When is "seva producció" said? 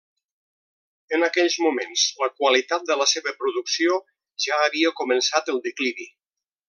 3.11-4.01